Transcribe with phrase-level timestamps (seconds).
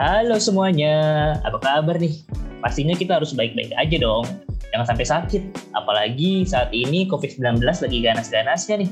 [0.00, 0.96] Halo semuanya,
[1.44, 2.24] apa kabar nih?
[2.64, 4.24] Pastinya kita harus baik-baik aja dong.
[4.72, 5.42] Jangan sampai sakit,
[5.76, 8.90] apalagi saat ini COVID-19 lagi ganas-ganasnya nih.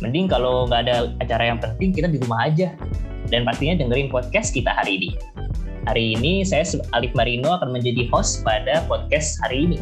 [0.00, 2.72] Mending kalau nggak ada acara yang penting, kita di rumah aja.
[3.28, 5.10] Dan pastinya dengerin podcast kita hari ini.
[5.84, 6.64] Hari ini saya
[6.96, 9.78] Alif Marino akan menjadi host pada podcast hari ini.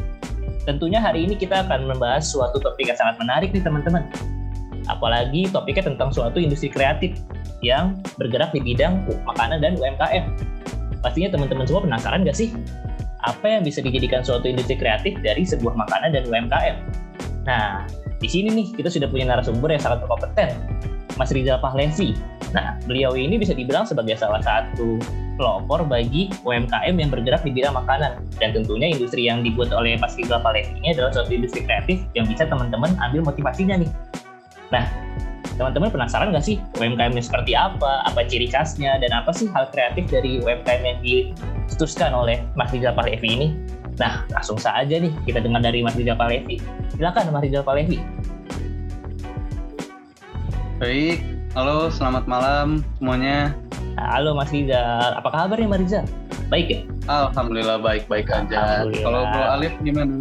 [0.67, 4.03] Tentunya hari ini kita akan membahas suatu topik yang sangat menarik nih teman-teman.
[4.87, 7.17] Apalagi topiknya tentang suatu industri kreatif
[7.65, 10.25] yang bergerak di bidang makanan dan UMKM.
[11.01, 12.53] Pastinya teman-teman semua penasaran nggak sih?
[13.25, 16.77] Apa yang bisa dijadikan suatu industri kreatif dari sebuah makanan dan UMKM?
[17.49, 17.85] Nah,
[18.21, 20.57] di sini nih kita sudah punya narasumber yang sangat berkompeten,
[21.17, 22.17] Mas Rizal Pahlevi.
[22.53, 25.01] Nah, beliau ini bisa dibilang sebagai salah satu
[25.35, 28.23] pelopor bagi UMKM yang bergerak di bidang makanan.
[28.39, 32.29] Dan tentunya industri yang dibuat oleh Mas Rizal Pahlevi ini adalah suatu industri kreatif yang
[32.29, 33.91] bisa teman-teman ambil motivasinya nih.
[34.75, 34.91] Nah,
[35.55, 39.71] teman-teman penasaran nggak sih UMKM ini seperti apa, apa ciri khasnya, dan apa sih hal
[39.71, 43.49] kreatif dari UMKM yang dicetuskan oleh Mas Rizal Palevi ini?
[44.03, 46.59] Nah, langsung saja nih kita dengar dari Mas Rizal Palevi.
[46.91, 48.03] Silakan Mas Rizal Palevi.
[50.83, 51.23] Baik,
[51.55, 53.55] halo selamat malam semuanya.
[53.95, 56.05] Halo Mas Rizal, apa kabar nih Mas Rizal?
[56.51, 56.81] Baik ya?
[57.07, 58.83] Alhamdulillah baik-baik aja.
[58.91, 60.19] Kalau Bro Alif gimana?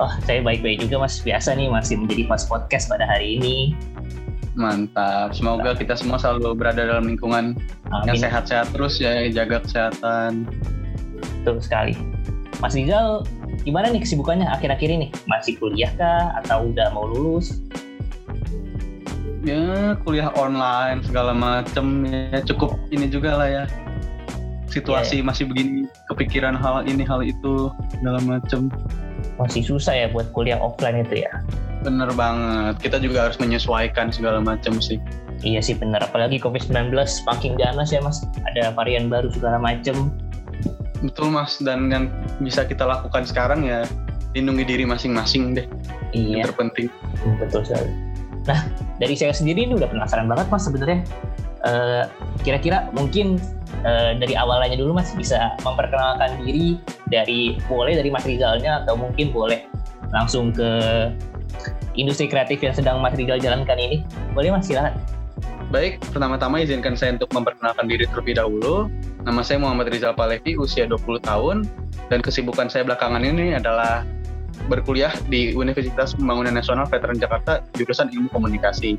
[0.00, 1.20] Oh, saya baik-baik juga Mas.
[1.20, 3.76] Biasa nih masih menjadi pas podcast pada hari ini.
[4.56, 5.36] Mantap.
[5.36, 7.60] Semoga kita semua selalu berada dalam lingkungan
[7.92, 8.06] Amin.
[8.08, 10.48] yang sehat-sehat terus ya, jaga kesehatan.
[11.20, 11.92] Betul sekali.
[12.64, 13.28] Mas Rizal,
[13.60, 15.12] gimana nih kesibukannya akhir-akhir ini?
[15.28, 17.60] Masih kuliah kah atau udah mau lulus?
[19.44, 23.64] Ya, kuliah online segala macem ya cukup ini juga lah ya.
[24.72, 25.28] Situasi yeah.
[25.28, 28.72] masih begini, kepikiran hal ini hal itu segala macem.
[29.40, 31.32] Masih susah ya buat kuliah offline itu ya?
[31.80, 32.76] Bener banget.
[32.84, 35.00] Kita juga harus menyesuaikan segala macam sih.
[35.40, 36.04] Iya sih bener.
[36.04, 36.92] Apalagi COVID-19
[37.24, 38.20] makin ganas ya mas.
[38.52, 40.12] Ada varian baru segala macam.
[41.00, 41.56] Betul mas.
[41.56, 42.12] Dan yang
[42.44, 43.88] bisa kita lakukan sekarang ya
[44.36, 45.66] lindungi diri masing-masing deh.
[46.12, 46.44] Iya.
[46.44, 46.86] Yang terpenting.
[47.24, 47.90] Hmm, betul sekali.
[48.44, 48.60] Nah
[49.00, 51.00] dari saya sendiri ini udah penasaran banget mas sebenarnya.
[51.60, 52.08] Uh,
[52.40, 53.36] kira-kira mungkin
[53.84, 56.80] uh, dari awalnya dulu mas bisa memperkenalkan diri
[57.12, 59.68] dari boleh dari mas Rizalnya atau mungkin boleh
[60.08, 60.72] langsung ke
[61.98, 64.02] industri kreatif yang sedang Mas Rizal jalankan ini?
[64.34, 64.94] Boleh Mas, silahkan.
[65.70, 68.90] Baik, pertama-tama izinkan saya untuk memperkenalkan diri terlebih dahulu.
[69.22, 71.62] Nama saya Muhammad Rizal Palevi, usia 20 tahun,
[72.10, 74.02] dan kesibukan saya belakangan ini adalah
[74.66, 78.98] berkuliah di Universitas Pembangunan Nasional Veteran Jakarta, jurusan Ilmu Komunikasi.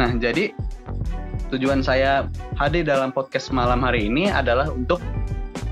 [0.00, 0.56] Nah, jadi
[1.48, 2.28] tujuan saya
[2.60, 5.00] hadir dalam podcast malam hari ini adalah untuk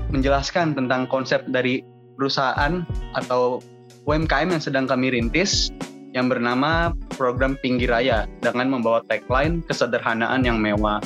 [0.09, 1.85] menjelaskan tentang konsep dari
[2.17, 2.81] perusahaan
[3.13, 3.61] atau
[4.09, 5.69] UMKM yang sedang kami rintis
[6.15, 10.97] yang bernama program Pinggir Raya dengan membawa tagline kesederhanaan yang mewah.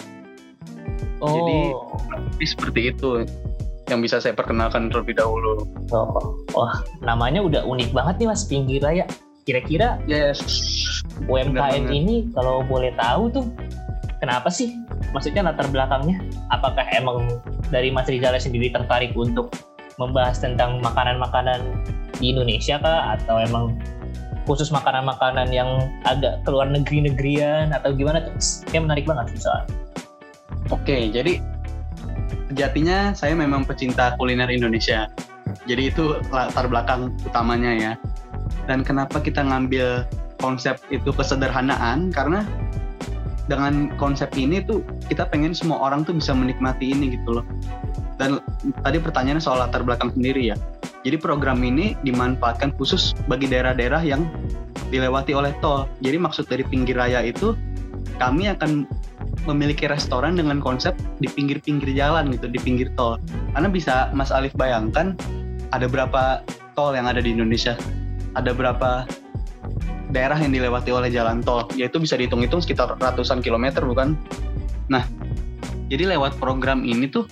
[1.19, 1.35] Oh.
[1.35, 1.59] Jadi
[2.47, 3.27] seperti itu
[3.91, 5.67] yang bisa saya perkenalkan terlebih dahulu.
[5.91, 9.03] Oh, wah namanya udah unik banget nih mas Pinggir Raya.
[9.43, 10.39] Kira-kira yes.
[11.27, 13.45] UMKM ini kalau boleh tahu tuh
[14.21, 14.77] kenapa sih?
[15.11, 16.21] Maksudnya latar belakangnya?
[16.53, 17.41] Apakah emang
[17.73, 19.49] dari Mas Rizal sendiri tertarik untuk
[19.97, 21.65] membahas tentang makanan-makanan
[22.21, 23.17] di Indonesia kah?
[23.17, 23.75] Atau emang
[24.45, 28.33] khusus makanan-makanan yang agak keluar negeri-negerian atau gimana tuh?
[28.69, 29.65] Kayak menarik banget soal.
[30.69, 31.41] Oke, jadi
[32.53, 35.09] sejatinya saya memang pecinta kuliner Indonesia.
[35.67, 37.93] Jadi itu latar belakang utamanya ya.
[38.69, 40.05] Dan kenapa kita ngambil
[40.39, 42.13] konsep itu kesederhanaan?
[42.13, 42.45] Karena
[43.51, 44.79] dengan konsep ini tuh
[45.11, 47.45] kita pengen semua orang tuh bisa menikmati ini gitu loh.
[48.15, 48.39] Dan
[48.79, 50.57] tadi pertanyaannya soal latar belakang sendiri ya.
[51.03, 54.29] Jadi program ini dimanfaatkan khusus bagi daerah-daerah yang
[54.87, 55.89] dilewati oleh tol.
[55.99, 57.57] Jadi maksud dari pinggir raya itu
[58.21, 58.87] kami akan
[59.49, 63.17] memiliki restoran dengan konsep di pinggir-pinggir jalan gitu, di pinggir tol.
[63.57, 65.17] Karena bisa Mas Alif bayangkan
[65.73, 66.45] ada berapa
[66.77, 67.73] tol yang ada di Indonesia?
[68.37, 69.09] Ada berapa
[70.11, 71.67] daerah yang dilewati oleh jalan tol?
[71.73, 74.19] Yaitu bisa dihitung-hitung sekitar ratusan kilometer bukan?
[74.91, 75.07] Nah,
[75.91, 77.27] jadi lewat program ini tuh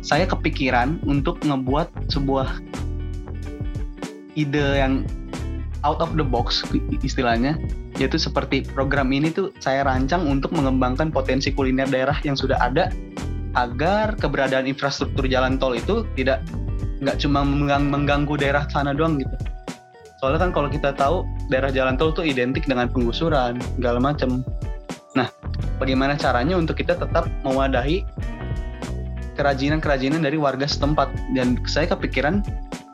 [0.00, 2.60] saya kepikiran untuk ngebuat sebuah
[4.36, 5.04] ide yang
[5.84, 6.64] out of the box
[7.00, 7.56] istilahnya
[8.00, 12.88] yaitu seperti program ini tuh saya rancang untuk mengembangkan potensi kuliner daerah yang sudah ada
[13.58, 16.40] agar keberadaan infrastruktur jalan tol itu tidak
[17.00, 19.36] nggak cuma mengganggu daerah sana doang gitu
[20.20, 24.44] soalnya kan kalau kita tahu daerah jalan tol tuh identik dengan penggusuran segala macam
[25.16, 25.26] nah
[25.80, 28.04] bagaimana caranya untuk kita tetap mewadahi
[29.34, 32.44] kerajinan-kerajinan dari warga setempat dan saya kepikiran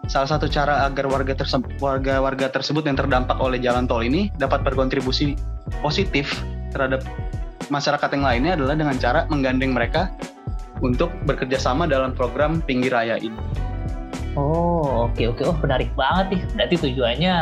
[0.06, 4.62] salah satu cara agar warga tersebut warga-warga tersebut yang terdampak oleh jalan tol ini dapat
[4.62, 5.34] berkontribusi
[5.82, 6.30] positif
[6.70, 7.02] terhadap
[7.68, 10.14] masyarakat yang lainnya adalah dengan cara menggandeng mereka
[10.78, 13.34] untuk bekerja sama dalam program pinggir raya ini.
[14.36, 15.42] Oh, oke oke.
[15.48, 16.40] Oh, menarik banget nih.
[16.52, 17.34] Berarti tujuannya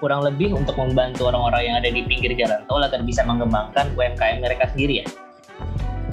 [0.00, 4.44] kurang lebih untuk membantu orang-orang yang ada di pinggir jalan tol agar bisa mengembangkan UMKM
[4.44, 5.06] mereka sendiri ya.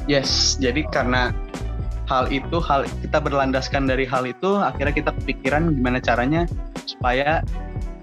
[0.08, 1.32] Yes, jadi karena
[2.12, 6.44] hal itu hal kita berlandaskan dari hal itu akhirnya kita kepikiran gimana caranya
[6.84, 7.40] supaya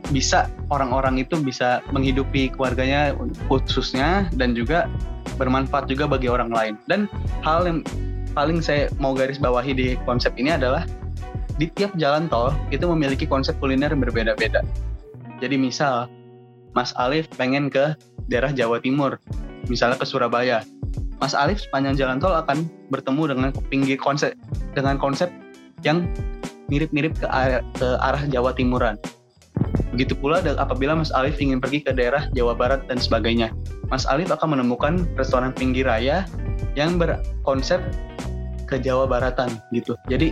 [0.08, 3.14] bisa orang-orang itu bisa menghidupi keluarganya
[3.47, 4.88] khususnya dan juga
[5.37, 6.75] bermanfaat juga bagi orang lain.
[6.88, 7.06] Dan
[7.44, 7.85] hal yang
[8.32, 10.85] paling saya mau garis bawahi di konsep ini adalah
[11.60, 14.64] di tiap jalan tol itu memiliki konsep kuliner yang berbeda-beda.
[15.44, 16.08] Jadi misal
[16.72, 17.92] Mas Alif pengen ke
[18.32, 19.20] daerah Jawa Timur,
[19.68, 20.64] misalnya ke Surabaya.
[21.20, 24.32] Mas Alif sepanjang jalan tol akan bertemu dengan pinggir konsep
[24.72, 25.28] dengan konsep
[25.84, 26.08] yang
[26.72, 28.96] mirip-mirip ke arah, ke arah Jawa Timuran.
[29.92, 33.52] Begitu pula apabila Mas Alif ingin pergi ke daerah Jawa Barat dan sebagainya.
[33.92, 36.24] Mas Alif akan menemukan restoran pinggir raya
[36.72, 37.82] yang berkonsep
[38.64, 39.98] ke Jawa Baratan gitu.
[40.06, 40.30] Jadi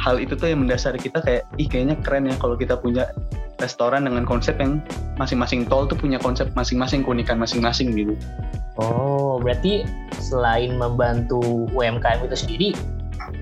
[0.00, 3.12] hal itu tuh yang mendasari kita kayak ih kayaknya keren ya kalau kita punya
[3.60, 4.80] restoran dengan konsep yang
[5.20, 8.16] masing-masing tol tuh punya konsep masing-masing keunikan masing-masing gitu.
[8.80, 9.84] Oh, berarti
[10.16, 12.68] selain membantu UMKM itu sendiri,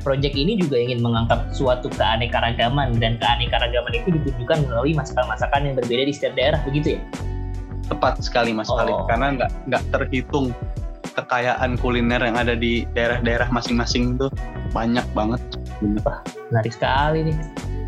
[0.03, 6.03] proyek ini juga ingin mengangkat suatu keanekaragaman dan keanekaragaman itu ditunjukkan melalui masakan-masakan yang berbeda
[6.11, 7.01] di setiap daerah, begitu ya?
[7.87, 9.07] Tepat sekali Mas oh.
[9.07, 10.51] Karena nggak nggak terhitung
[11.15, 14.27] kekayaan kuliner yang ada di daerah-daerah masing-masing itu
[14.75, 15.41] banyak banget.
[16.03, 16.21] Wah,
[16.51, 17.37] menarik sekali nih.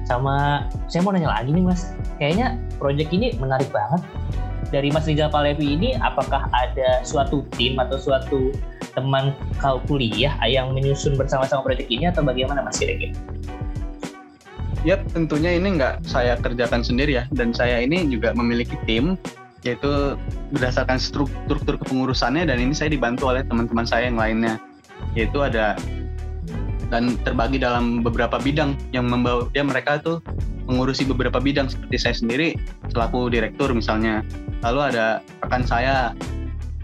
[0.07, 4.03] Sama saya mau nanya lagi nih Mas, kayaknya proyek ini menarik banget.
[4.71, 8.55] Dari Mas Rizal Palevi ini, apakah ada suatu tim atau suatu
[8.95, 13.15] teman kau kuliah yang menyusun bersama-sama proyek ini atau bagaimana Mas kira-kira?
[14.87, 19.19] Ya tentunya ini nggak saya kerjakan sendiri ya dan saya ini juga memiliki tim
[19.61, 20.17] yaitu
[20.57, 24.57] berdasarkan struktur kepengurusannya dan ini saya dibantu oleh teman-teman saya yang lainnya
[25.13, 25.77] yaitu ada
[26.91, 30.19] dan terbagi dalam beberapa bidang yang membawa dia mereka tuh
[30.67, 32.59] mengurusi beberapa bidang seperti saya sendiri
[32.91, 34.27] selaku direktur misalnya.
[34.63, 35.07] Lalu ada
[35.47, 36.13] rekan saya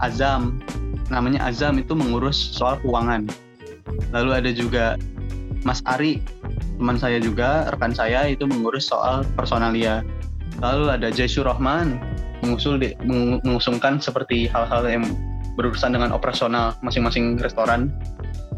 [0.03, 0.59] Azam.
[1.07, 3.27] Namanya Azam itu mengurus soal keuangan.
[4.11, 4.85] Lalu ada juga
[5.63, 6.19] Mas Ari
[6.77, 10.05] teman saya juga rekan saya itu mengurus soal personalia.
[10.61, 11.97] Lalu ada Jaisur Rahman
[12.45, 12.93] mengusul di,
[13.43, 15.05] mengusungkan seperti hal-hal yang
[15.57, 17.89] berurusan dengan operasional masing-masing restoran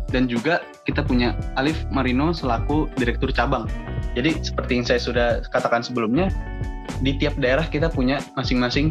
[0.10, 3.70] dan juga kita punya Alif Marino selaku direktur cabang.
[4.18, 6.34] Jadi seperti yang saya sudah katakan sebelumnya,
[7.06, 8.90] di tiap daerah kita punya masing-masing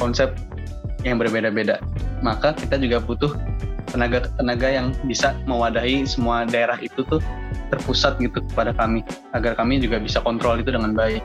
[0.00, 0.32] konsep
[1.04, 1.78] yang berbeda-beda.
[2.24, 3.36] Maka kita juga butuh
[3.86, 7.22] tenaga-tenaga yang bisa mewadahi semua daerah itu tuh
[7.70, 9.02] terpusat gitu kepada kami
[9.34, 11.22] agar kami juga bisa kontrol itu dengan baik.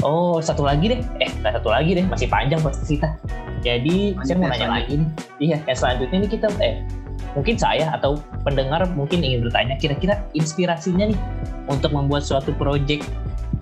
[0.00, 1.00] Oh, satu lagi deh.
[1.20, 2.04] Eh, satu lagi deh.
[2.08, 3.12] Masih panjang pasti kita.
[3.62, 4.96] Jadi, Lanjut saya mau nanya lagi.
[5.38, 6.82] Iya, yang selanjutnya ini kita eh
[7.32, 11.18] mungkin saya atau pendengar mungkin ingin bertanya kira-kira inspirasinya nih
[11.70, 13.06] untuk membuat suatu project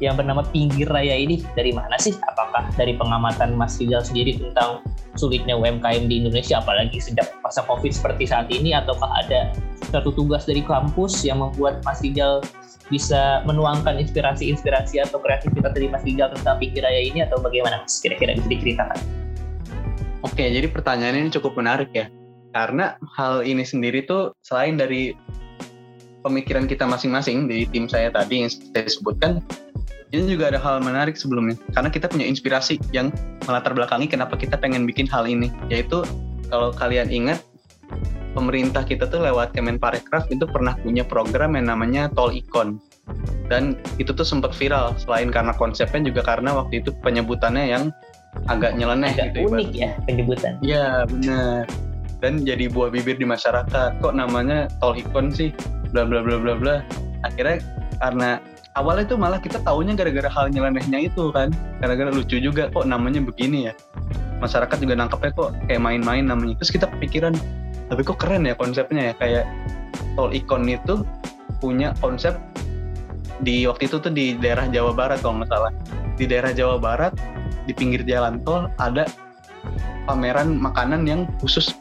[0.00, 2.16] yang bernama Pinggir Raya ini dari mana sih?
[2.24, 4.80] Apakah dari pengamatan Mas Rizal sendiri tentang
[5.14, 9.52] sulitnya UMKM di Indonesia apalagi sejak masa Covid seperti saat ini ataukah ada
[9.92, 12.40] satu tugas dari kampus yang membuat Mas Rizal
[12.90, 17.84] bisa menuangkan inspirasi-inspirasi atau kreativitas dari Mas Rizal tentang Pinggir Raya ini atau bagaimana?
[17.86, 18.98] Kira-kira bisa diceritakan.
[20.20, 22.08] Oke, jadi pertanyaan ini cukup menarik ya.
[22.50, 25.14] Karena hal ini sendiri tuh selain dari
[26.26, 29.40] pemikiran kita masing-masing dari tim saya tadi yang saya sebutkan,
[30.10, 31.54] ini juga ada hal menarik sebelumnya.
[31.70, 33.14] Karena kita punya inspirasi yang
[33.46, 35.48] melatar belakangi kenapa kita pengen bikin hal ini.
[35.70, 36.02] Yaitu
[36.50, 37.38] kalau kalian ingat
[38.34, 42.82] pemerintah kita tuh lewat Kemenparekraf itu pernah punya program yang namanya Tol Ikon.
[43.50, 47.90] Dan itu tuh sempat viral selain karena konsepnya juga karena waktu itu penyebutannya yang
[48.46, 49.50] agak nyeleneh agak gitu.
[49.50, 50.54] unik ya penyebutan.
[50.62, 51.66] Iya benar.
[52.20, 54.00] Dan jadi buah bibir di masyarakat.
[54.00, 55.52] Kok namanya Tol Ikon sih?
[55.92, 56.76] Bla bla bla bla bla.
[57.24, 57.64] Akhirnya
[58.00, 58.40] karena
[58.76, 61.48] awalnya tuh malah kita tahunya gara-gara hal nyelenehnya itu kan.
[61.80, 63.74] Gara-gara lucu juga kok namanya begini ya.
[64.40, 66.60] Masyarakat juga nangkepnya kok kayak main-main namanya.
[66.60, 67.32] Terus kita kepikiran
[67.90, 69.44] tapi kok keren ya konsepnya ya kayak
[70.14, 71.02] tol ikon itu
[71.58, 72.38] punya konsep
[73.42, 75.72] di waktu itu tuh di daerah Jawa Barat kalau nggak salah
[76.14, 77.12] di daerah Jawa Barat
[77.66, 79.10] di pinggir jalan tol ada
[80.06, 81.74] pameran makanan yang khusus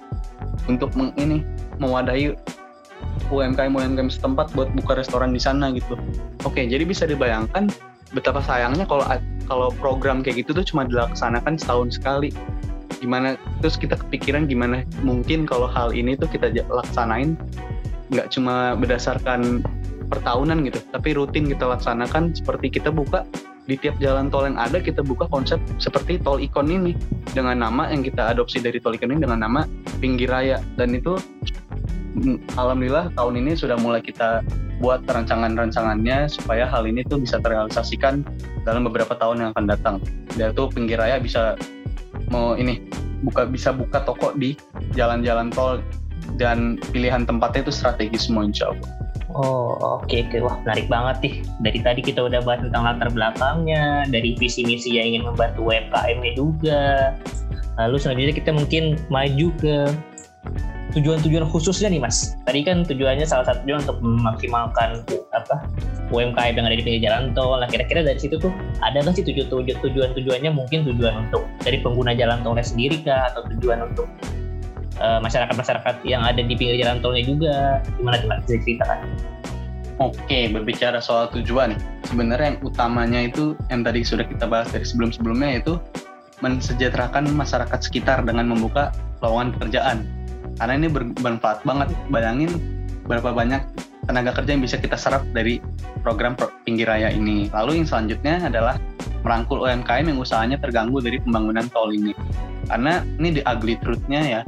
[0.69, 1.41] untuk meng, ini
[1.81, 2.37] mewadahi
[3.33, 5.97] UMKM UMKM setempat buat buka restoran di sana gitu.
[6.45, 7.73] Oke, jadi bisa dibayangkan
[8.13, 9.05] betapa sayangnya kalau
[9.45, 12.33] kalau program kayak gitu tuh cuma dilaksanakan setahun sekali
[12.99, 17.39] gimana terus kita kepikiran gimana mungkin kalau hal ini tuh kita laksanain
[18.11, 19.61] nggak cuma berdasarkan
[20.09, 23.23] pertahunan gitu tapi rutin kita laksanakan seperti kita buka
[23.69, 26.97] di tiap jalan tol yang ada kita buka konsep seperti tol ikon ini
[27.37, 29.69] dengan nama yang kita adopsi dari tol ikon ini dengan nama
[30.01, 31.21] pinggir raya dan itu
[32.57, 34.41] alhamdulillah tahun ini sudah mulai kita
[34.79, 38.23] buat rancangan-rancangannya supaya hal ini tuh bisa terrealisasikan
[38.63, 39.95] dalam beberapa tahun yang akan datang.
[40.39, 41.59] Dan itu pinggir raya bisa
[42.31, 42.87] mau ini
[43.27, 44.55] buka bisa buka toko di
[44.95, 45.83] jalan-jalan tol
[46.39, 48.47] dan pilihan tempatnya itu strategis semua.
[49.29, 50.41] Oh oke okay, okay.
[50.41, 51.33] wah menarik banget nih.
[51.61, 56.31] Dari tadi kita udah bahas tentang latar belakangnya, dari visi misi yang ingin membantu UMKM-nya
[56.33, 57.13] juga.
[57.77, 59.75] Lalu selanjutnya kita mungkin maju ke
[60.97, 65.05] tujuan-tujuan khususnya nih mas tadi kan tujuannya salah satunya untuk memaksimalkan
[65.37, 65.69] apa
[66.09, 68.49] UMKM yang ada di pinggir jalan tol nah kira-kira dari situ tuh
[68.81, 73.29] ada nggak sih tujuan tujuan tujuannya mungkin tujuan untuk dari pengguna jalan tolnya sendiri kah
[73.29, 74.09] atau tujuan untuk
[74.99, 77.55] uh, masyarakat-masyarakat yang ada di pinggir jalan tolnya juga.
[77.97, 78.99] Gimana coba ceritakan
[79.99, 81.75] Oke, berbicara soal tujuan,
[82.07, 85.75] sebenarnya yang utamanya itu yang tadi sudah kita bahas dari sebelum-sebelumnya yaitu
[86.39, 90.07] mensejahterakan masyarakat sekitar dengan membuka lowongan pekerjaan.
[90.55, 91.91] Karena ini bermanfaat banget.
[92.07, 92.47] Bayangin
[93.11, 93.59] berapa banyak
[94.07, 95.59] tenaga kerja yang bisa kita serap dari
[95.99, 97.51] program pinggir raya ini.
[97.51, 98.79] Lalu yang selanjutnya adalah
[99.27, 102.15] merangkul UMKM yang usahanya terganggu dari pembangunan tol ini
[102.69, 104.41] karena ini di ugly truth-nya ya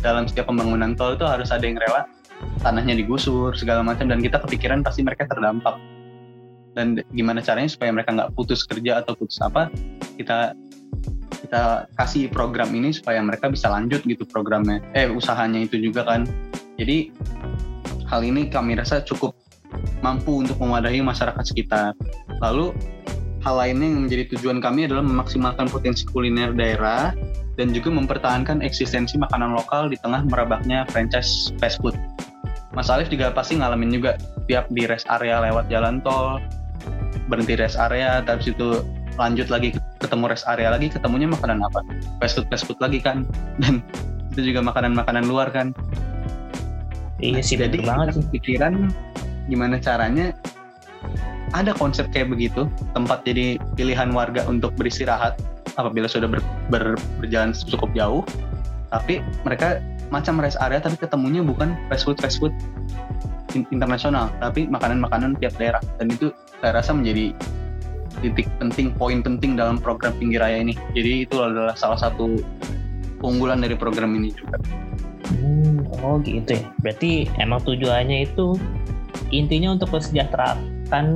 [0.00, 2.06] dalam setiap pembangunan tol itu harus ada yang rela
[2.62, 5.76] tanahnya digusur segala macam dan kita kepikiran pasti mereka terdampak.
[6.74, 9.70] Dan gimana caranya supaya mereka nggak putus kerja atau putus apa
[10.18, 10.58] kita
[11.46, 14.82] kita kasih program ini supaya mereka bisa lanjut gitu programnya.
[14.96, 16.26] Eh usahanya itu juga kan.
[16.74, 17.14] Jadi
[18.10, 19.38] hal ini kami rasa cukup
[20.02, 21.94] mampu untuk mewadahi masyarakat sekitar.
[22.42, 22.74] Lalu
[23.44, 27.12] hal lainnya yang menjadi tujuan kami adalah memaksimalkan potensi kuliner daerah
[27.54, 31.94] dan juga mempertahankan eksistensi makanan lokal di tengah merebaknya franchise fast food.
[32.74, 34.18] Mas Alif juga pasti ngalamin juga
[34.50, 36.42] tiap di rest area lewat jalan tol,
[37.30, 38.82] berhenti rest area, tapi itu
[39.14, 41.86] lanjut lagi ketemu rest area lagi ketemunya makanan apa?
[42.18, 43.22] Fast food fast food lagi kan?
[43.62, 43.78] Dan
[44.34, 45.70] itu juga makanan-makanan luar kan?
[47.22, 48.26] Iya sih jadi banget sih.
[48.34, 48.90] pikiran
[49.46, 50.34] gimana caranya
[51.54, 55.38] ada konsep kayak begitu tempat jadi pilihan warga untuk beristirahat
[55.74, 56.40] apabila sudah ber,
[56.70, 58.22] ber, berjalan cukup jauh
[58.92, 62.54] tapi mereka macam rest area tapi ketemunya bukan fast food fast food
[63.70, 66.30] internasional tapi makanan-makanan tiap daerah dan itu
[66.62, 67.34] saya rasa menjadi
[68.22, 70.72] titik penting, poin penting dalam program pinggir raya ini.
[70.94, 72.38] Jadi itu adalah salah satu
[73.18, 74.56] keunggulan dari program ini juga.
[75.28, 76.64] Hmm, oh gitu ya.
[76.84, 78.56] Berarti emang tujuannya itu
[79.32, 81.12] intinya untuk kesejahteraan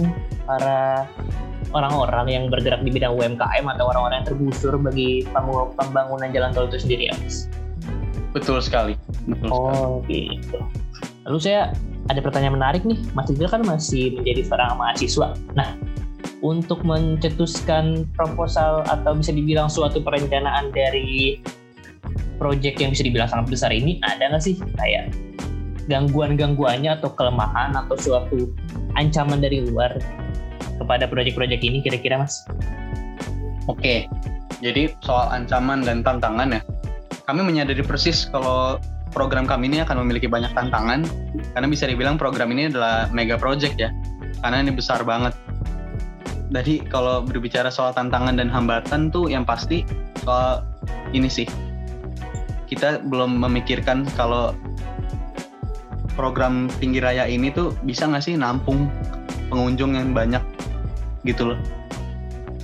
[0.49, 1.07] para
[1.77, 5.25] orang-orang yang bergerak di bidang UMKM atau orang-orang yang tergusur bagi
[5.77, 7.49] pembangunan jalan tol itu sendiri ya, Mas?
[8.33, 8.95] Betul sekali.
[9.29, 10.39] Betul oh sekali.
[10.39, 10.59] gitu.
[11.29, 11.61] Lalu saya
[12.09, 15.29] ada pertanyaan menarik nih, Mas Rizal kan masih menjadi seorang mahasiswa.
[15.53, 15.77] Nah,
[16.41, 21.43] untuk mencetuskan proposal atau bisa dibilang suatu perencanaan dari
[22.39, 25.11] proyek yang bisa dibilang sangat besar ini ada nggak sih kayak
[25.91, 28.55] gangguan-gangguannya atau kelemahan atau suatu
[28.95, 29.99] ancaman dari luar
[30.79, 32.47] kepada proyek-proyek ini kira-kira mas?
[33.69, 34.09] Oke,
[34.65, 36.61] jadi soal ancaman dan tantangan ya,
[37.29, 38.81] kami menyadari persis kalau
[39.13, 41.05] program kami ini akan memiliki banyak tantangan.
[41.53, 43.93] Karena bisa dibilang program ini adalah mega project ya,
[44.41, 45.37] karena ini besar banget.
[46.49, 49.85] Jadi kalau berbicara soal tantangan dan hambatan tuh yang pasti
[50.25, 50.65] soal
[51.13, 51.45] ini sih.
[52.69, 54.57] Kita belum memikirkan kalau
[56.17, 58.89] program pinggir raya ini tuh bisa nggak sih nampung
[59.53, 60.41] pengunjung yang banyak
[61.29, 61.59] gitu loh.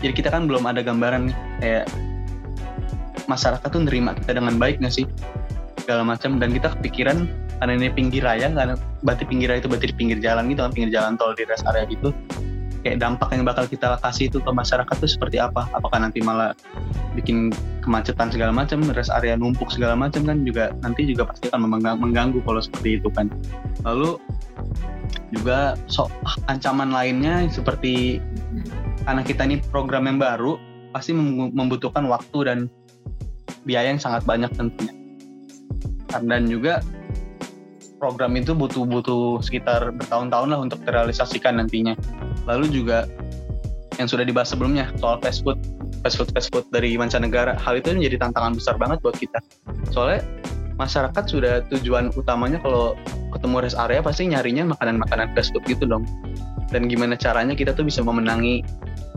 [0.00, 1.84] Jadi kita kan belum ada gambaran nih kayak
[3.28, 5.04] masyarakat tuh nerima kita dengan baik nggak sih?
[5.84, 6.40] Segala macam.
[6.40, 7.28] Dan kita kepikiran
[7.60, 10.72] karena ini pinggir raya karena berarti pinggir raya itu berarti di pinggir jalan gitu kan
[10.72, 12.12] pinggir jalan tol di rest area gitu.
[12.84, 15.64] Kayak dampak yang bakal kita kasih itu ke masyarakat tuh seperti apa?
[15.72, 16.52] Apakah nanti malah
[17.16, 17.48] bikin
[17.80, 22.44] kemacetan segala macam rest area numpuk segala macam kan juga nanti juga pasti akan mengganggu
[22.44, 23.32] kalau seperti itu kan.
[23.88, 24.20] Lalu
[25.32, 26.10] juga so
[26.50, 28.20] ancaman lainnya seperti
[29.04, 30.60] karena kita ini program yang baru
[30.92, 32.58] pasti membutuhkan waktu dan
[33.64, 34.94] biaya yang sangat banyak tentunya
[36.08, 36.84] dan juga
[38.04, 41.96] program itu butuh-butuh sekitar bertahun-tahun lah untuk terrealisasikan nantinya.
[42.44, 43.08] Lalu juga
[43.96, 45.56] yang sudah dibahas sebelumnya soal fast food,
[46.04, 49.40] fast food, fast food dari mancanegara, hal itu menjadi tantangan besar banget buat kita.
[49.88, 50.20] Soalnya
[50.76, 52.92] masyarakat sudah tujuan utamanya kalau
[53.34, 56.06] ketemu rest area pasti nyarinya makanan-makanan fast food gitu dong.
[56.70, 58.62] Dan gimana caranya kita tuh bisa memenangi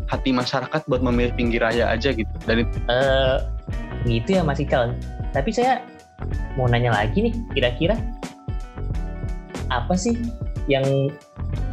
[0.10, 2.32] hati masyarakat buat memilih pinggir raya aja gitu.
[2.50, 2.76] Dan itu...
[2.90, 3.44] Uh,
[4.10, 4.98] gitu ya Mas Ikal.
[5.32, 5.84] Tapi saya
[6.58, 7.96] mau nanya lagi nih, kira-kira
[9.70, 10.16] apa sih
[10.72, 11.12] yang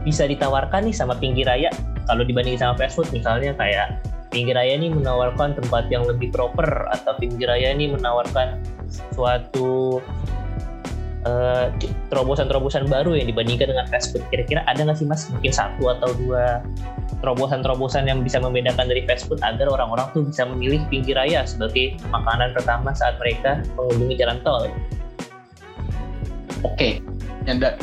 [0.02, 1.70] bisa ditawarkan nih sama pinggir raya
[2.06, 3.98] kalau dibanding sama fast food misalnya kayak
[4.34, 8.60] pinggir raya ini menawarkan tempat yang lebih proper atau pinggir raya ini menawarkan
[9.14, 10.02] suatu
[11.24, 11.72] uh,
[12.12, 14.24] terobosan-terobosan baru yang dibandingkan dengan fast food.
[14.32, 16.62] Kira-kira ada nggak sih mas mungkin satu atau dua
[17.20, 21.96] terobosan-terobosan yang bisa membedakan dari fast food agar orang-orang tuh bisa memilih pinggir raya sebagai
[22.12, 24.64] makanan pertama saat mereka mengunjungi jalan tol?
[26.64, 27.00] Oke,
[27.44, 27.76] yang da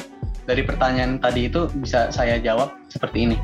[0.50, 3.38] dari pertanyaan tadi itu bisa saya jawab seperti ini.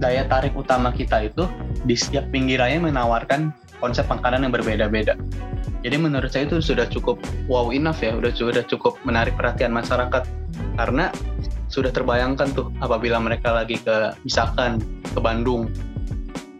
[0.00, 1.44] Daya tarik utama kita itu
[1.84, 5.14] di setiap pinggir raya menawarkan konsep makanan yang berbeda-beda.
[5.82, 7.18] Jadi menurut saya itu sudah cukup
[7.50, 10.22] wow enough ya, sudah sudah cukup menarik perhatian masyarakat.
[10.78, 11.10] Karena
[11.66, 14.78] sudah terbayangkan tuh apabila mereka lagi ke misalkan
[15.10, 15.72] ke Bandung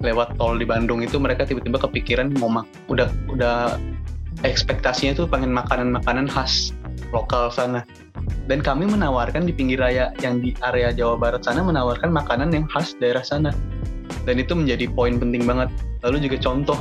[0.03, 3.79] lewat tol di Bandung itu mereka tiba-tiba kepikiran mau mak udah udah
[4.43, 6.75] ekspektasinya tuh pengen makanan-makanan khas
[7.15, 7.87] lokal sana.
[8.51, 12.67] Dan kami menawarkan di pinggir raya yang di area Jawa Barat sana menawarkan makanan yang
[12.67, 13.55] khas daerah sana.
[14.27, 15.71] Dan itu menjadi poin penting banget.
[16.03, 16.79] Lalu juga contoh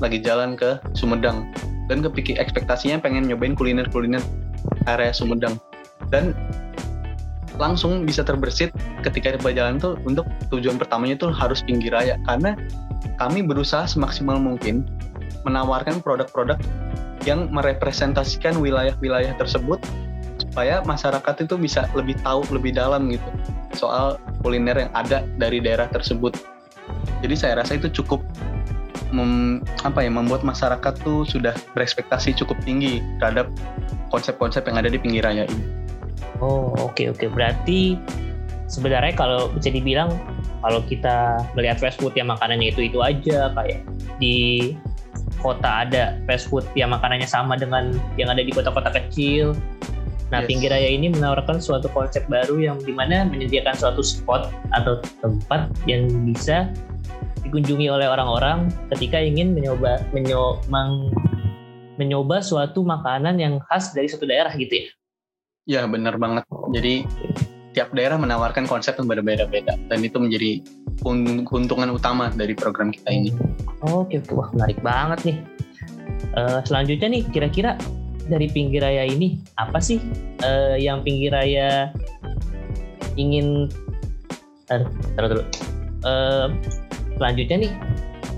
[0.00, 1.50] lagi jalan ke Sumedang.
[1.86, 4.22] Dan kepikir ekspektasinya pengen nyobain kuliner-kuliner
[4.90, 5.56] area Sumedang.
[6.10, 6.34] Dan
[7.56, 12.20] langsung bisa terbersit ketika di jalan tuh untuk tujuan pertamanya tuh harus pinggir raya.
[12.28, 12.58] Karena
[13.16, 14.84] kami berusaha semaksimal mungkin
[15.46, 16.58] menawarkan produk-produk
[17.24, 19.82] yang merepresentasikan wilayah-wilayah tersebut
[20.36, 23.28] supaya masyarakat itu bisa lebih tahu lebih dalam gitu
[23.76, 26.32] soal kuliner yang ada dari daerah tersebut.
[27.20, 28.22] Jadi saya rasa itu cukup
[29.16, 33.48] mem, apa ya membuat masyarakat tuh sudah berekspektasi cukup tinggi terhadap
[34.12, 35.64] konsep-konsep yang ada di pinggir raya ini.
[36.44, 37.28] Oh oke okay, oke okay.
[37.32, 37.80] berarti
[38.68, 40.12] sebenarnya kalau bisa dibilang
[40.60, 43.80] kalau kita melihat fast food yang makanannya itu itu aja kayak
[44.20, 44.74] di
[45.40, 49.54] kota ada fast food yang makanannya sama dengan yang ada di kota-kota kecil.
[50.34, 50.48] Nah, yes.
[50.50, 55.70] pinggir raya ini menawarkan suatu konsep baru yang di mana menyediakan suatu spot atau tempat
[55.86, 56.66] yang bisa
[57.46, 61.14] dikunjungi oleh orang-orang ketika ingin mencoba menyo, meng,
[61.96, 64.86] mencoba suatu makanan yang khas dari suatu daerah gitu ya?
[65.66, 66.46] Ya benar banget.
[66.74, 67.06] Jadi
[67.74, 70.64] tiap daerah menawarkan konsep yang berbeda-beda dan itu menjadi
[71.46, 73.30] keuntungan utama dari program kita ini.
[73.84, 75.38] Oke, wah menarik banget nih.
[76.32, 77.76] Uh, selanjutnya nih, kira-kira
[78.26, 80.02] dari pinggir raya ini apa sih
[80.42, 81.92] uh, yang pinggir raya
[83.14, 83.68] ingin?
[84.66, 85.44] Taruh, taruh dulu.
[86.02, 86.48] Uh,
[87.16, 87.72] selanjutnya nih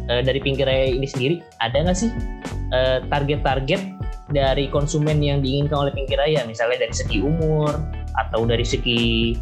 [0.08, 2.10] uh, dari pinggir raya ini sendiri ada nggak sih
[2.72, 6.44] eh, target-target dari konsumen yang diinginkan oleh pinggir raya?
[6.44, 7.72] Misalnya dari segi umur
[8.16, 9.36] atau dari segi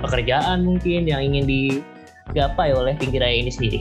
[0.00, 3.80] pekerjaan mungkin yang ingin digapai oleh pinggir raya ini sendiri?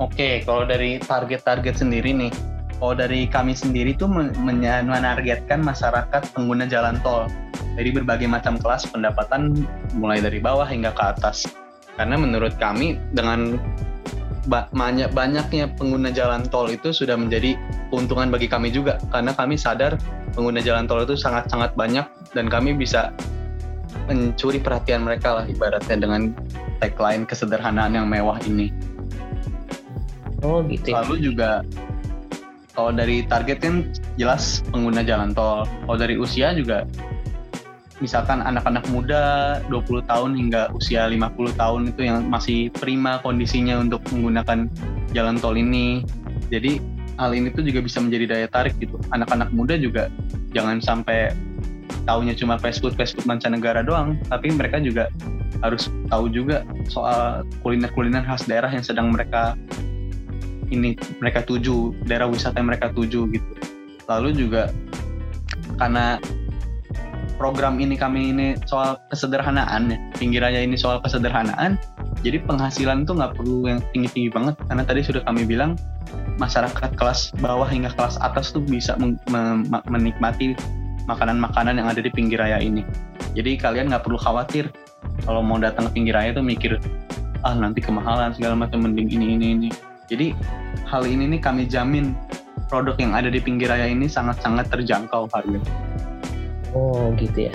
[0.00, 2.32] Oke, kalau dari target-target sendiri nih,
[2.80, 4.08] kalau dari kami sendiri tuh
[4.80, 7.28] menargetkan masyarakat pengguna jalan tol.
[7.76, 11.46] Dari berbagai macam kelas pendapatan mulai dari bawah hingga ke atas
[12.00, 13.60] karena menurut kami dengan
[14.48, 17.60] banyak banyaknya pengguna jalan tol itu sudah menjadi
[17.92, 20.00] keuntungan bagi kami juga karena kami sadar
[20.32, 23.12] pengguna jalan tol itu sangat-sangat banyak dan kami bisa
[24.08, 26.32] mencuri perhatian mereka lah ibaratnya dengan
[26.80, 28.72] tagline kesederhanaan yang mewah ini.
[30.40, 30.96] Oh gitu.
[30.96, 31.04] Ya.
[31.04, 31.60] Lalu juga
[32.72, 35.68] kalau dari target kan jelas pengguna jalan tol.
[35.68, 36.88] Kalau dari usia juga
[38.00, 44.00] misalkan anak-anak muda 20 tahun hingga usia 50 tahun itu yang masih prima kondisinya untuk
[44.10, 44.66] menggunakan
[45.12, 46.02] jalan tol ini.
[46.48, 46.80] Jadi
[47.20, 48.96] hal ini tuh juga bisa menjadi daya tarik gitu.
[49.12, 50.08] Anak-anak muda juga
[50.56, 51.36] jangan sampai
[52.08, 52.96] taunya cuma fast food
[53.28, 55.12] mancanegara doang, tapi mereka juga
[55.60, 59.52] harus tahu juga soal kuliner-kuliner khas daerah yang sedang mereka
[60.72, 63.52] ini mereka tuju, daerah wisata yang mereka tuju gitu.
[64.08, 64.72] Lalu juga
[65.76, 66.16] karena
[67.40, 69.98] program ini kami ini soal kesederhanaan ya.
[70.20, 71.80] Pinggir raya ini soal kesederhanaan.
[72.20, 74.60] Jadi penghasilan tuh nggak perlu yang tinggi-tinggi banget.
[74.68, 75.80] Karena tadi sudah kami bilang
[76.36, 78.92] masyarakat kelas bawah hingga kelas atas tuh bisa
[79.88, 80.52] menikmati
[81.08, 82.84] makanan-makanan yang ada di pinggir raya ini.
[83.32, 84.68] Jadi kalian nggak perlu khawatir.
[85.24, 86.76] Kalau mau datang ke pinggir raya tuh mikir
[87.40, 89.70] ah nanti kemahalan segala macam mending ini ini ini.
[90.12, 90.36] Jadi
[90.84, 92.12] hal ini nih kami jamin
[92.68, 95.89] produk yang ada di pinggir raya ini sangat-sangat terjangkau harganya
[96.76, 97.54] Oh gitu ya.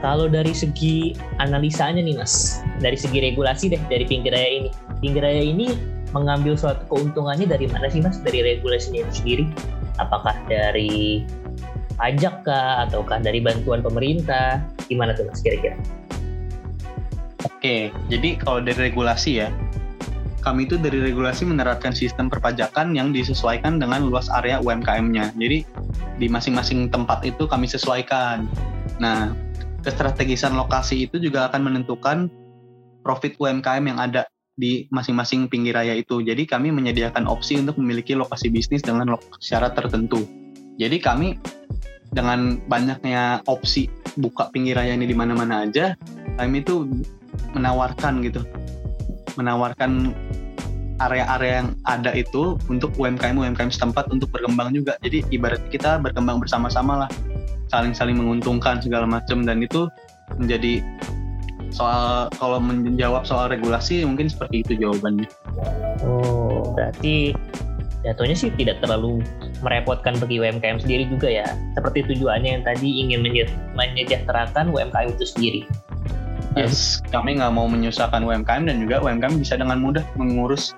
[0.00, 5.24] Kalau dari segi analisanya nih mas, dari segi regulasi deh dari pinggir raya ini, pinggir
[5.24, 5.76] raya ini
[6.12, 8.20] mengambil suatu keuntungannya dari mana sih mas?
[8.20, 9.44] Dari regulasinya itu sendiri?
[10.00, 11.24] Apakah dari
[12.00, 14.64] pajak kah, ataukah dari bantuan pemerintah?
[14.88, 15.76] Gimana tuh mas kira-kira?
[17.44, 19.52] Oke, jadi kalau dari regulasi ya,
[20.40, 25.36] kami itu dari regulasi menerapkan sistem perpajakan yang disesuaikan dengan luas area UMKM-nya.
[25.36, 25.64] Jadi
[26.16, 28.48] di masing-masing tempat itu kami sesuaikan.
[29.00, 29.36] Nah,
[29.84, 32.32] kestrategisan lokasi itu juga akan menentukan
[33.04, 34.28] profit UMKM yang ada
[34.60, 36.20] di masing-masing pinggir raya itu.
[36.20, 40.24] Jadi kami menyediakan opsi untuk memiliki lokasi bisnis dengan syarat tertentu.
[40.76, 41.40] Jadi kami
[42.10, 43.86] dengan banyaknya opsi
[44.18, 45.94] buka pinggir raya ini di mana-mana aja,
[46.36, 46.88] kami itu
[47.54, 48.42] menawarkan gitu,
[49.38, 50.14] menawarkan
[51.00, 55.00] area-area yang ada itu untuk UMKM UMKM setempat untuk berkembang juga.
[55.00, 57.10] Jadi ibarat kita berkembang bersama-sama lah,
[57.72, 59.88] saling-saling menguntungkan segala macam dan itu
[60.36, 60.84] menjadi
[61.70, 65.26] soal kalau menjawab soal regulasi mungkin seperti itu jawabannya.
[66.04, 67.32] Oh, berarti
[68.04, 69.22] jatuhnya sih tidak terlalu
[69.60, 71.48] merepotkan bagi UMKM sendiri juga ya.
[71.78, 73.24] Seperti tujuannya yang tadi ingin
[73.76, 75.62] menyejahterakan UMKM itu sendiri.
[76.58, 80.74] Yes, kami nggak mau menyusahkan UMKM dan juga UMKM bisa dengan mudah mengurus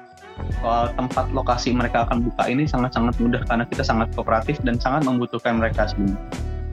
[0.60, 5.04] soal tempat lokasi mereka akan buka ini sangat-sangat mudah karena kita sangat kooperatif dan sangat
[5.08, 6.20] membutuhkan mereka sebenarnya.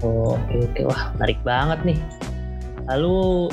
[0.03, 1.99] Oh, oke oke wah menarik banget nih.
[2.88, 3.51] Lalu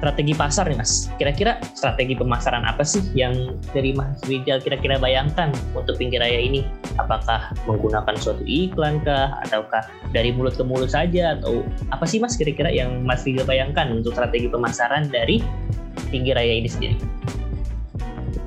[0.00, 1.12] strategi pasar nih mas.
[1.20, 6.64] Kira-kira strategi pemasaran apa sih yang dari Mas Rijal kira-kira bayangkan untuk pinggir raya ini?
[6.96, 9.36] Apakah menggunakan suatu iklan kah?
[9.44, 9.84] Ataukah
[10.16, 11.36] dari mulut ke mulut saja?
[11.36, 15.44] Atau apa sih mas kira-kira yang Mas Rijal bayangkan untuk strategi pemasaran dari
[16.08, 16.96] pinggir raya ini sendiri?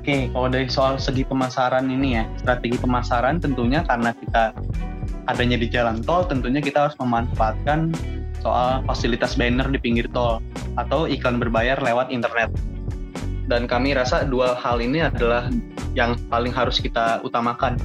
[0.04, 4.52] Oke, kalau dari soal segi pemasaran ini ya, strategi pemasaran tentunya karena kita
[5.32, 7.96] adanya di jalan tol, tentunya kita harus memanfaatkan
[8.44, 10.44] soal fasilitas banner di pinggir tol
[10.76, 12.52] atau iklan berbayar lewat internet.
[13.48, 15.48] Dan kami rasa dua hal ini adalah
[15.96, 17.80] yang paling harus kita utamakan.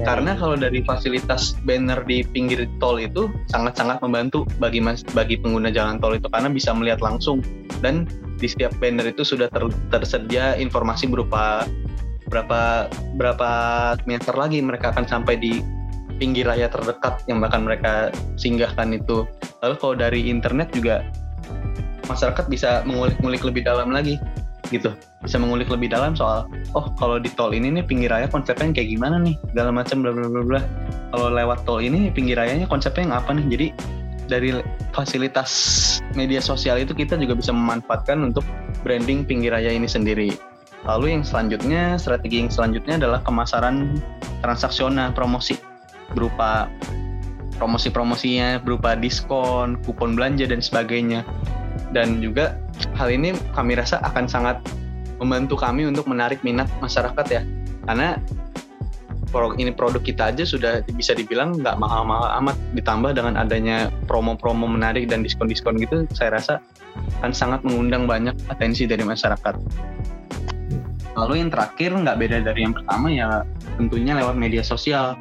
[0.00, 0.08] Ya.
[0.08, 5.68] Karena kalau dari fasilitas banner di pinggir tol itu sangat-sangat membantu bagi mas, bagi pengguna
[5.68, 7.44] jalan tol itu karena bisa melihat langsung
[7.84, 8.08] dan
[8.40, 11.68] di setiap banner itu sudah ter, tersedia informasi berupa
[12.32, 12.88] berapa
[13.20, 13.50] berapa
[14.08, 15.60] meter lagi mereka akan sampai di
[16.22, 19.26] pinggir raya terdekat yang bahkan mereka singgahkan itu.
[19.58, 21.02] Lalu kalau dari internet juga
[22.06, 24.22] masyarakat bisa mengulik-ngulik lebih dalam lagi
[24.70, 24.94] gitu.
[25.26, 26.46] Bisa mengulik lebih dalam soal
[26.78, 29.34] oh kalau di tol ini nih pinggir raya konsepnya kayak gimana nih?
[29.50, 30.60] Segala macam bla bla bla bla.
[31.10, 33.46] Kalau lewat tol ini pinggir rayanya konsepnya yang apa nih?
[33.50, 33.66] Jadi
[34.30, 34.50] dari
[34.94, 35.50] fasilitas
[36.14, 38.46] media sosial itu kita juga bisa memanfaatkan untuk
[38.86, 40.30] branding pinggir raya ini sendiri.
[40.86, 43.98] Lalu yang selanjutnya strategi yang selanjutnya adalah kemasaran
[44.42, 45.71] transaksional promosi
[46.12, 46.68] berupa
[47.62, 51.22] promosi-promosinya berupa diskon, kupon belanja dan sebagainya.
[51.94, 52.58] Dan juga
[52.98, 54.58] hal ini kami rasa akan sangat
[55.22, 57.42] membantu kami untuk menarik minat masyarakat ya.
[57.86, 58.18] Karena
[59.30, 64.68] produk ini produk kita aja sudah bisa dibilang nggak mahal-mahal amat ditambah dengan adanya promo-promo
[64.68, 66.60] menarik dan diskon-diskon gitu saya rasa
[67.22, 69.56] akan sangat mengundang banyak atensi dari masyarakat.
[71.16, 73.46] Lalu yang terakhir nggak beda dari yang pertama ya
[73.80, 75.16] tentunya lewat media sosial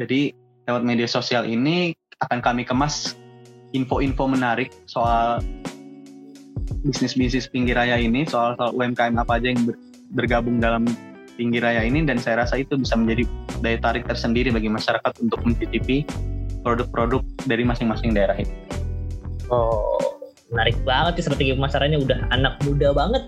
[0.00, 0.32] jadi
[0.68, 3.18] lewat media sosial ini akan kami kemas
[3.74, 5.42] info-info menarik soal
[6.82, 9.76] bisnis-bisnis pinggir raya ini, soal, soal UMKM apa aja yang ber,
[10.12, 10.86] bergabung dalam
[11.38, 13.24] pinggir raya ini dan saya rasa itu bisa menjadi
[13.64, 16.04] daya tarik tersendiri bagi masyarakat untuk mencicipi
[16.62, 18.52] produk-produk dari masing-masing daerah itu.
[19.50, 20.20] Oh,
[20.52, 23.22] menarik banget sih strategi pemasarannya udah anak muda banget.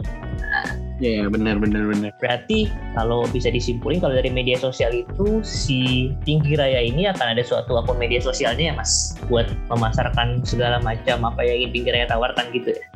[1.04, 2.16] Iya, yeah, benar benar benar.
[2.16, 7.44] Berarti kalau bisa disimpulin kalau dari media sosial itu si Pinggir Raya ini akan ada
[7.44, 12.08] suatu akun media sosialnya ya Mas buat memasarkan segala macam apa yang ingin Pinggir Raya
[12.08, 12.86] tawarkan gitu ya.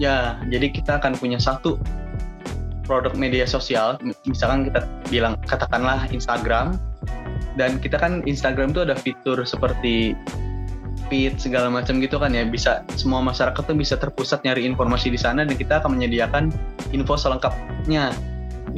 [0.00, 0.16] Ya,
[0.48, 1.76] jadi kita akan punya satu
[2.88, 6.80] produk media sosial, misalkan kita bilang katakanlah Instagram
[7.60, 10.16] dan kita kan Instagram itu ada fitur seperti
[11.10, 15.18] feed segala macam gitu kan ya bisa semua masyarakat tuh bisa terpusat nyari informasi di
[15.18, 16.54] sana dan kita akan menyediakan
[16.94, 18.14] info selengkapnya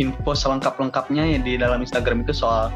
[0.01, 2.73] info selengkap-lengkapnya ya di dalam Instagram itu soal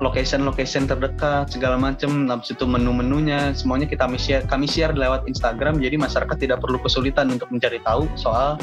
[0.00, 5.80] location-location terdekat segala macam habis itu menu-menunya semuanya kita kami share kami share lewat Instagram
[5.80, 8.60] jadi masyarakat tidak perlu kesulitan untuk mencari tahu soal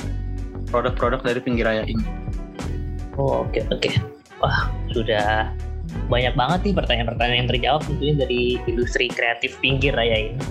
[0.70, 2.06] produk-produk dari pinggir raya ini.
[3.18, 3.82] Oh oke okay, oke.
[3.82, 3.94] Okay.
[4.42, 5.50] Wah sudah
[6.12, 10.42] banyak banget nih pertanyaan-pertanyaan yang terjawab tentunya dari industri kreatif pinggir raya ini.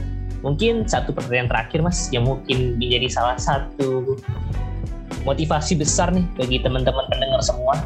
[0.43, 4.19] Mungkin satu pertanyaan terakhir mas yang mungkin menjadi salah satu
[5.23, 7.79] motivasi besar nih bagi teman-teman pendengar semua.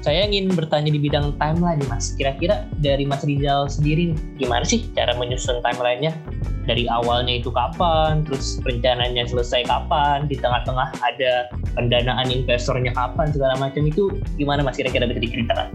[0.00, 2.16] Saya ingin bertanya di bidang timeline mas.
[2.16, 6.16] Kira-kira dari Mas Rizal sendiri gimana sih cara menyusun timelinenya?
[6.64, 13.58] Dari awalnya itu kapan, terus rencananya selesai kapan, di tengah-tengah ada pendanaan investornya kapan, segala
[13.60, 14.08] macam itu
[14.40, 15.68] gimana mas kira-kira bisa diceritakan?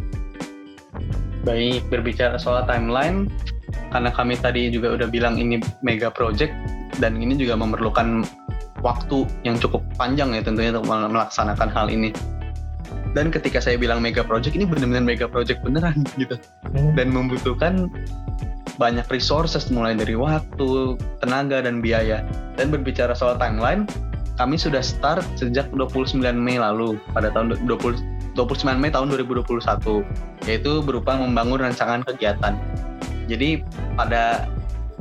[1.46, 3.30] Baik, berbicara soal timeline,
[3.94, 6.52] karena kami tadi juga udah bilang ini mega project
[6.98, 8.26] dan ini juga memerlukan
[8.82, 12.14] waktu yang cukup panjang ya tentunya untuk melaksanakan hal ini.
[13.16, 16.36] Dan ketika saya bilang mega project ini benar-benar mega project beneran gitu.
[16.76, 16.92] Hmm.
[16.94, 17.88] Dan membutuhkan
[18.76, 22.28] banyak resources mulai dari waktu, tenaga dan biaya.
[22.60, 23.88] Dan berbicara soal timeline,
[24.36, 30.04] kami sudah start sejak 29 Mei lalu pada tahun 20 29 Mei tahun 2021
[30.46, 32.60] yaitu berupa membangun rancangan kegiatan.
[33.32, 33.64] Jadi
[33.96, 34.52] pada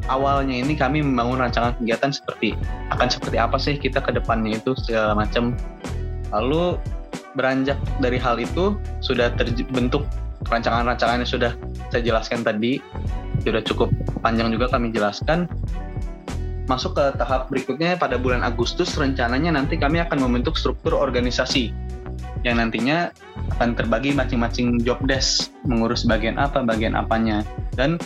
[0.06, 2.54] awalnya ini kami membangun rancangan kegiatan seperti
[2.94, 5.58] akan seperti apa sih kita ke depannya itu segala macam.
[6.30, 6.78] Lalu
[7.34, 10.06] beranjak dari hal itu sudah terbentuk
[10.46, 11.52] rancangan-rancangan yang sudah
[11.90, 12.78] saya jelaskan tadi
[13.42, 13.90] sudah cukup
[14.22, 15.50] panjang juga kami jelaskan
[16.64, 21.72] masuk ke tahap berikutnya pada bulan Agustus rencananya nanti kami akan membentuk struktur organisasi
[22.44, 23.12] yang nantinya
[23.56, 27.44] akan terbagi masing-masing job desk mengurus bagian apa bagian apanya
[27.76, 27.96] dan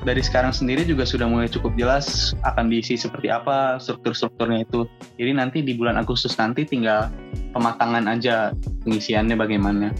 [0.00, 4.88] dari sekarang sendiri juga sudah mulai cukup jelas akan diisi seperti apa struktur-strukturnya itu.
[5.20, 7.12] Jadi nanti di bulan Agustus nanti tinggal
[7.52, 8.56] pematangan aja
[8.88, 9.92] pengisiannya bagaimana.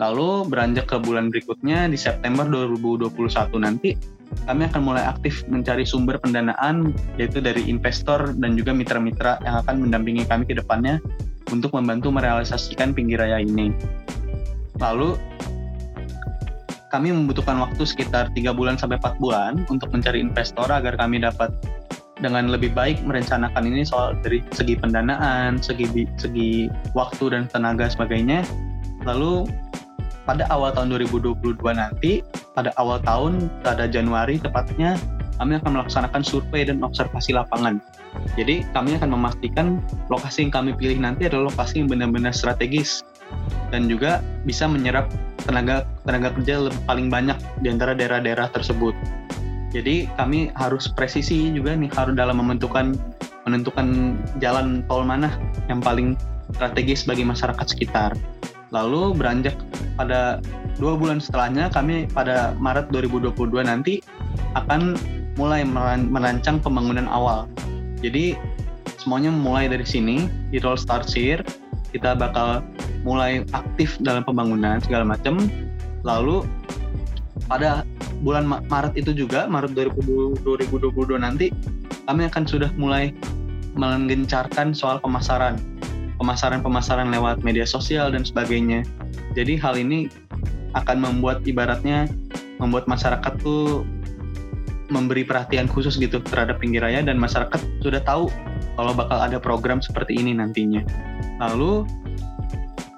[0.00, 3.12] Lalu beranjak ke bulan berikutnya di September 2021
[3.60, 3.92] nanti
[4.46, 9.86] kami akan mulai aktif mencari sumber pendanaan yaitu dari investor dan juga mitra-mitra yang akan
[9.86, 10.98] mendampingi kami ke depannya
[11.52, 13.70] untuk membantu merealisasikan pinggir raya ini.
[14.80, 15.14] Lalu
[16.92, 21.48] kami membutuhkan waktu sekitar tiga bulan sampai 4 bulan untuk mencari investor agar kami dapat
[22.20, 25.88] dengan lebih baik merencanakan ini soal dari segi pendanaan, segi
[26.20, 28.44] segi waktu dan tenaga sebagainya.
[29.02, 29.48] Lalu
[30.22, 34.96] pada awal tahun 2022 nanti, pada awal tahun, pada Januari tepatnya,
[35.40, 37.80] kami akan melaksanakan survei dan observasi lapangan.
[38.36, 39.80] Jadi kami akan memastikan
[40.12, 43.00] lokasi yang kami pilih nanti adalah lokasi yang benar-benar strategis
[43.72, 45.08] dan juga bisa menyerap
[45.48, 47.34] tenaga tenaga kerja paling banyak
[47.64, 48.92] di antara daerah-daerah tersebut.
[49.72, 52.92] Jadi kami harus presisi juga nih harus dalam menentukan
[53.48, 55.32] menentukan jalan tol mana
[55.66, 56.14] yang paling
[56.52, 58.12] strategis bagi masyarakat sekitar.
[58.72, 59.54] Lalu beranjak
[60.00, 60.40] pada
[60.80, 64.00] dua bulan setelahnya kami pada Maret 2022 nanti
[64.56, 64.96] akan
[65.36, 65.64] mulai
[66.08, 67.44] merancang pembangunan awal.
[68.00, 68.36] Jadi
[68.96, 71.44] semuanya mulai dari sini, it all starts here.
[71.92, 72.64] Kita bakal
[73.04, 75.36] mulai aktif dalam pembangunan segala macam.
[76.02, 76.48] Lalu
[77.44, 77.84] pada
[78.24, 81.52] bulan Maret itu juga, Maret 2022 nanti
[82.08, 83.12] kami akan sudah mulai
[83.76, 85.60] menggencarkan soal pemasaran
[86.22, 88.86] pemasaran-pemasaran lewat media sosial dan sebagainya.
[89.34, 90.06] Jadi hal ini
[90.78, 92.06] akan membuat ibaratnya
[92.62, 93.82] membuat masyarakat tuh
[94.86, 98.30] memberi perhatian khusus gitu terhadap pinggir raya dan masyarakat sudah tahu
[98.78, 100.86] kalau bakal ada program seperti ini nantinya.
[101.42, 101.82] Lalu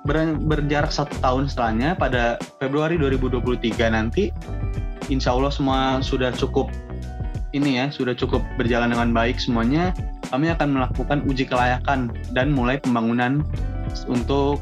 [0.05, 4.29] ber berjarak satu tahun setelahnya pada Februari 2023 nanti
[5.09, 6.69] insya Allah semua sudah cukup
[7.55, 9.95] ini ya sudah cukup berjalan dengan baik semuanya
[10.29, 13.47] kami akan melakukan uji kelayakan dan mulai pembangunan
[14.11, 14.59] untuk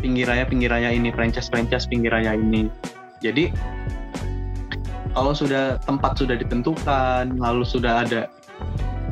[0.00, 2.72] pinggir raya pinggir raya ini franchise franchise pinggir raya ini.
[3.20, 3.52] Jadi
[5.12, 8.32] kalau sudah tempat sudah ditentukan lalu sudah ada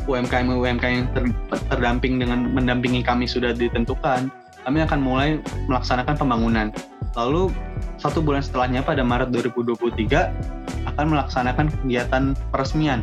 [0.09, 1.25] UMKM UMKM yang ter,
[1.69, 4.33] terdamping dengan mendampingi kami sudah ditentukan
[4.65, 5.29] kami akan mulai
[5.69, 6.73] melaksanakan pembangunan.
[7.13, 7.53] Lalu
[8.01, 10.60] satu bulan setelahnya pada Maret 2023
[11.01, 13.01] akan melaksanakan kegiatan peresmian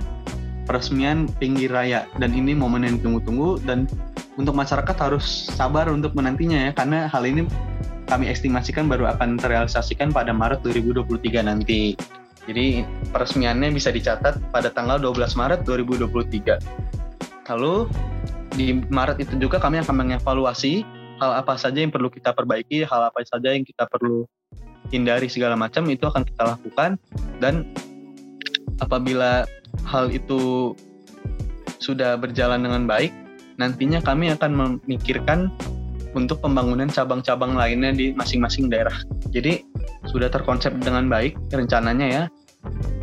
[0.69, 3.89] peresmian pinggir raya dan ini momen yang ditunggu-tunggu dan
[4.37, 7.49] untuk masyarakat harus sabar untuk menantinya ya karena hal ini
[8.05, 11.97] kami estimasikan baru akan terrealisasikan pada Maret 2023 nanti.
[12.47, 16.55] Jadi peresmiannya bisa dicatat pada tanggal 12 Maret 2023.
[17.51, 17.91] Lalu
[18.55, 20.87] di Maret itu juga kami akan mengevaluasi
[21.19, 24.23] hal apa saja yang perlu kita perbaiki, hal apa saja yang kita perlu
[24.93, 26.95] hindari segala macam itu akan kita lakukan
[27.43, 27.67] dan
[28.81, 29.43] apabila
[29.85, 30.73] hal itu
[31.77, 33.13] sudah berjalan dengan baik,
[33.61, 35.53] nantinya kami akan memikirkan
[36.17, 38.93] untuk pembangunan cabang-cabang lainnya di masing-masing daerah.
[39.29, 39.61] Jadi
[40.09, 42.23] sudah terkonsep dengan baik rencananya ya.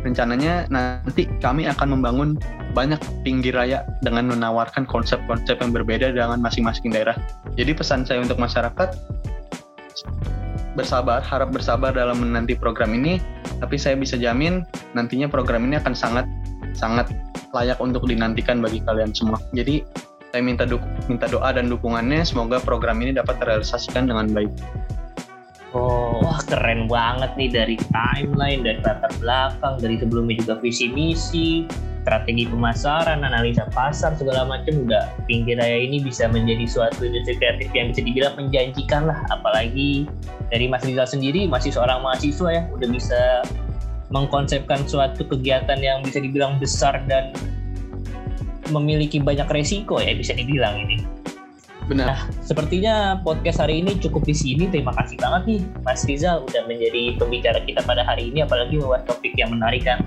[0.03, 2.29] Rencananya nanti kami akan membangun
[2.75, 7.15] banyak pinggir raya dengan menawarkan konsep-konsep yang berbeda dengan masing-masing daerah.
[7.55, 8.93] Jadi pesan saya untuk masyarakat
[10.75, 13.17] bersabar, harap bersabar dalam menanti program ini,
[13.63, 14.61] tapi saya bisa jamin
[14.93, 16.27] nantinya program ini akan sangat
[16.75, 17.07] sangat
[17.55, 19.39] layak untuk dinantikan bagi kalian semua.
[19.55, 19.81] Jadi
[20.35, 20.75] saya minta du
[21.07, 24.51] minta doa dan dukungannya semoga program ini dapat terrealisasikan dengan baik.
[25.75, 31.67] Oh, wah keren banget nih dari timeline, dari latar belakang, dari sebelumnya juga visi misi,
[32.05, 37.73] strategi pemasaran, analisa pasar segala macam udah pinggir raya ini bisa menjadi suatu industri kreatif
[37.73, 39.17] yang bisa dibilang menjanjikan lah.
[39.33, 40.05] Apalagi
[40.53, 43.21] dari Mas Rizal sendiri masih seorang mahasiswa ya, udah bisa
[44.13, 47.33] mengkonsepkan suatu kegiatan yang bisa dibilang besar dan
[48.69, 51.01] memiliki banyak resiko ya bisa dibilang ini.
[51.85, 52.05] Benar.
[52.05, 54.69] Nah, sepertinya podcast hari ini cukup di sini.
[54.69, 59.05] Terima kasih banget nih Mas Rizal udah menjadi pembicara kita pada hari ini apalagi membahas
[59.05, 60.01] topik yang menarik kan.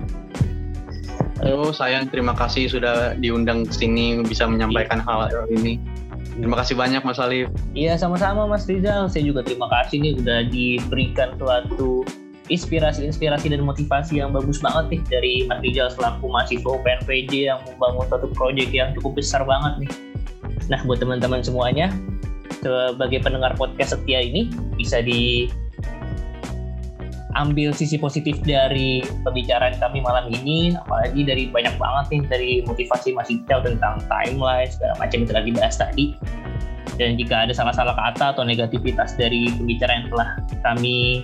[1.39, 5.79] Oh, sayang terima kasih sudah diundang ke sini bisa menyampaikan hal ini.
[6.35, 7.47] Terima kasih banyak Mas Alif.
[7.75, 9.07] Iya, sama-sama Mas Rizal.
[9.07, 12.03] Saya juga terima kasih nih udah diberikan suatu
[12.49, 18.07] inspirasi-inspirasi dan motivasi yang bagus banget nih dari Mas Rizal selaku mahasiswa UPNPJ yang membangun
[18.11, 19.91] satu proyek yang cukup besar banget nih.
[20.67, 21.91] Nah, buat teman-teman semuanya,
[22.59, 25.47] sebagai pendengar podcast setia ini bisa di
[27.37, 33.13] ambil sisi positif dari pembicaraan kami malam ini apalagi dari banyak banget nih dari motivasi
[33.13, 36.17] Mas Ical tentang timeline segala macam yang telah dibahas tadi.
[36.97, 40.29] Dan jika ada salah-salah kata atau negativitas dari pembicaraan yang telah
[40.65, 41.23] kami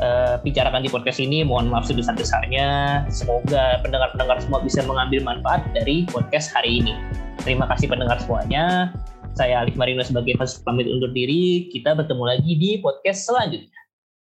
[0.00, 3.02] uh, bicarakan di podcast ini mohon maaf sebesar-besarnya.
[3.12, 6.94] Semoga pendengar-pendengar semua bisa mengambil manfaat dari podcast hari ini.
[7.44, 8.94] Terima kasih pendengar semuanya.
[9.36, 11.68] Saya Alif Marino sebagai host pamit undur diri.
[11.68, 13.87] Kita bertemu lagi di podcast selanjutnya